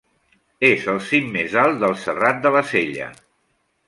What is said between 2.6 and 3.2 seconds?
Sella.